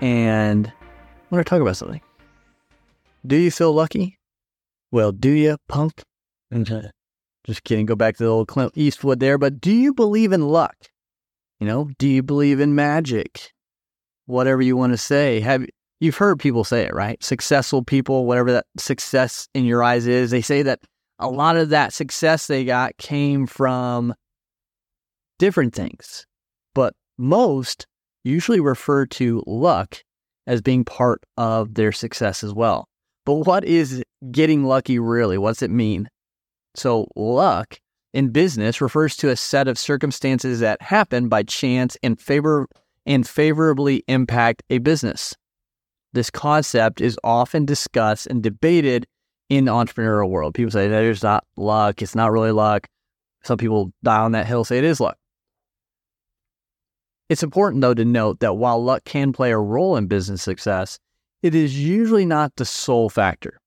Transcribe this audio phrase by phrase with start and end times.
[0.00, 2.00] and I want to talk about something.
[3.26, 4.18] Do you feel lucky?
[4.90, 6.02] Well, do you, punk?
[7.44, 7.86] Just kidding.
[7.86, 9.38] Go back to the old Clint Eastwood there.
[9.38, 10.76] But do you believe in luck?
[11.60, 13.52] You know, do you believe in magic?
[14.26, 15.40] Whatever you want to say.
[15.40, 15.66] Have
[16.00, 17.22] you've heard people say it, right?
[17.22, 20.80] Successful people, whatever that success in your eyes is, they say that
[21.18, 24.14] a lot of that success they got came from
[25.38, 26.26] different things.
[26.74, 27.86] But most
[28.24, 30.02] usually refer to luck
[30.46, 32.88] as being part of their success as well.
[33.24, 35.38] But what is getting lucky really?
[35.38, 36.08] What's it mean?
[36.74, 37.78] So, luck
[38.12, 42.68] in business refers to a set of circumstances that happen by chance and favor
[43.06, 45.34] and favorably impact a business.
[46.12, 49.06] This concept is often discussed and debated
[49.50, 50.54] in the entrepreneurial world.
[50.54, 52.86] People say that there's not luck, it's not really luck.
[53.42, 55.18] Some people die on that hill say it is luck.
[57.28, 60.98] It's important, though, to note that while luck can play a role in business success,
[61.42, 63.60] it is usually not the sole factor.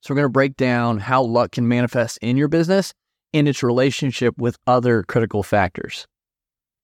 [0.00, 2.92] So, we're going to break down how luck can manifest in your business
[3.32, 6.06] and its relationship with other critical factors.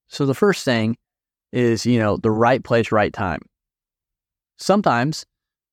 [0.08, 0.96] So, the first thing
[1.52, 3.40] is, you know, the right place, right time.
[4.56, 5.26] Sometimes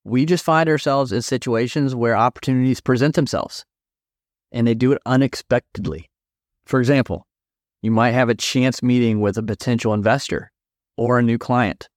[0.04, 3.66] we just find ourselves in situations where opportunities present themselves
[4.52, 6.10] and they do it unexpectedly.
[6.66, 7.28] For example,
[7.82, 10.52] you might have a chance meeting with a potential investor
[10.98, 11.90] or a new client.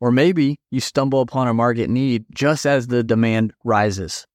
[0.00, 4.26] Or maybe you stumble upon a market need just as the demand rises.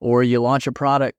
[0.00, 1.16] Or you launch a product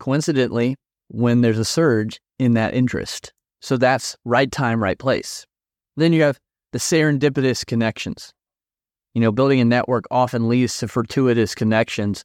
[0.00, 0.76] coincidentally
[1.08, 3.32] when there's a surge in that interest.
[3.60, 5.46] So that's right time, right place.
[5.96, 6.38] Then you have
[6.72, 8.32] the serendipitous connections.
[9.14, 12.24] You know, building a network often leads to fortuitous connections.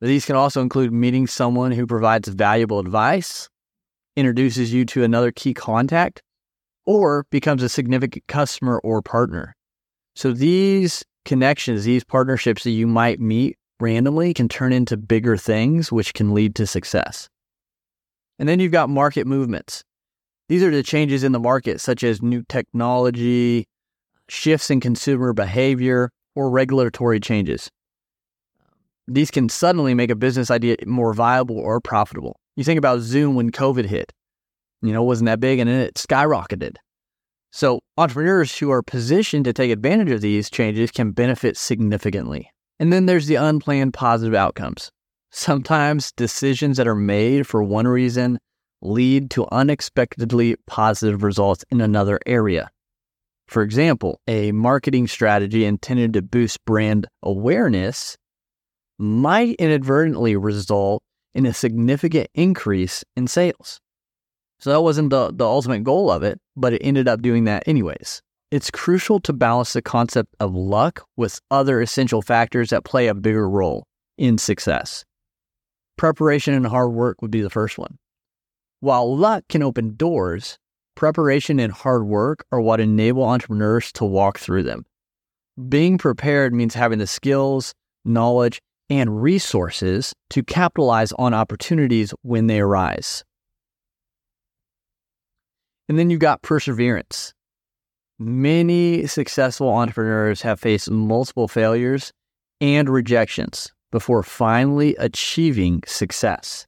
[0.00, 3.48] But these can also include meeting someone who provides valuable advice
[4.16, 6.22] introduces you to another key contact,
[6.86, 9.54] or becomes a significant customer or partner.
[10.14, 15.90] So these connections, these partnerships that you might meet randomly can turn into bigger things,
[15.90, 17.28] which can lead to success.
[18.38, 19.82] And then you've got market movements.
[20.48, 23.66] These are the changes in the market, such as new technology,
[24.28, 27.70] shifts in consumer behavior, or regulatory changes.
[29.06, 32.36] These can suddenly make a business idea more viable or profitable.
[32.56, 34.12] You think about Zoom when COVID hit,
[34.82, 36.76] you know, wasn't that big and then it skyrocketed.
[37.52, 42.50] So, entrepreneurs who are positioned to take advantage of these changes can benefit significantly.
[42.80, 44.90] And then there's the unplanned positive outcomes.
[45.30, 48.38] Sometimes decisions that are made for one reason
[48.82, 52.70] lead to unexpectedly positive results in another area.
[53.46, 58.16] For example, a marketing strategy intended to boost brand awareness
[58.98, 61.03] might inadvertently result
[61.34, 63.80] in a significant increase in sales.
[64.60, 67.66] So that wasn't the, the ultimate goal of it, but it ended up doing that
[67.66, 68.22] anyways.
[68.50, 73.14] It's crucial to balance the concept of luck with other essential factors that play a
[73.14, 73.84] bigger role
[74.16, 75.04] in success.
[75.96, 77.98] Preparation and hard work would be the first one.
[78.80, 80.58] While luck can open doors,
[80.94, 84.84] preparation and hard work are what enable entrepreneurs to walk through them.
[85.68, 87.74] Being prepared means having the skills,
[88.04, 88.60] knowledge,
[88.94, 93.24] and resources to capitalize on opportunities when they arise.
[95.88, 97.34] And then you've got perseverance.
[98.20, 102.12] Many successful entrepreneurs have faced multiple failures
[102.60, 106.66] and rejections before finally achieving success.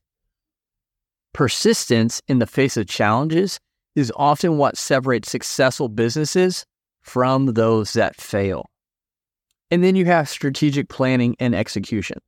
[1.32, 3.60] Persistence in the face of challenges
[3.94, 6.66] is often what separates successful businesses
[7.02, 8.66] from those that fail.
[9.70, 12.18] And then you have strategic planning and execution.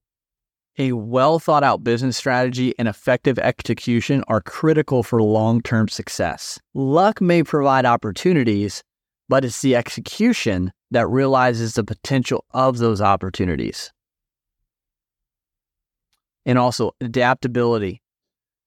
[0.79, 6.59] A well thought out business strategy and effective execution are critical for long term success.
[6.75, 8.85] Luck may provide opportunities,
[9.29, 13.93] but it's the execution that realizes the potential of those opportunities.
[16.47, 18.01] And also adaptability.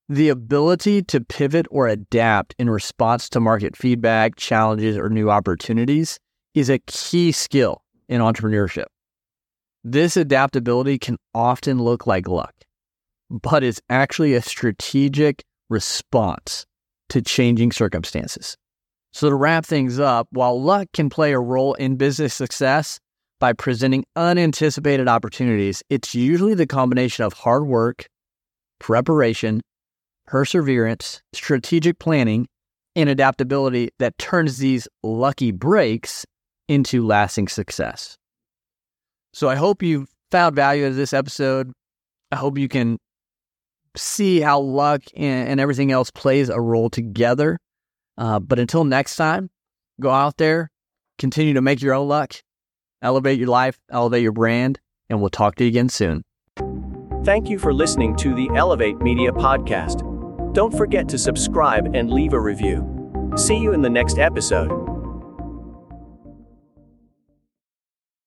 [0.10, 6.20] The ability to pivot or adapt in response to market feedback, challenges, or new opportunities
[6.54, 8.86] is a key skill in entrepreneurship.
[9.84, 12.54] This adaptability can often look like luck,
[13.32, 16.66] but it's actually a strategic response
[17.10, 18.58] to changing circumstances.
[19.14, 23.00] So, to wrap things up, while luck can play a role in business success
[23.40, 28.06] by presenting unanticipated opportunities, it's usually the combination of hard work,
[28.80, 29.62] preparation,
[30.28, 32.48] perseverance, strategic planning,
[32.96, 36.26] and adaptability that turns these lucky breaks
[36.72, 38.18] into lasting success.
[39.34, 41.72] So, I hope you found value in this episode.
[42.32, 42.98] I hope you can
[43.98, 47.58] see how luck and, everything else plays a role together
[48.18, 49.50] uh, but until next time,
[50.00, 50.70] go out there,
[51.18, 52.36] continue to make your own luck,
[53.02, 54.80] elevate your life, elevate your brand,
[55.10, 56.24] and we'll talk to you again soon.
[57.24, 60.08] Thank you for listening to the Elevate Media Podcast.
[60.54, 62.88] Don't forget to subscribe and leave a review.
[63.36, 64.81] See you in the next episode.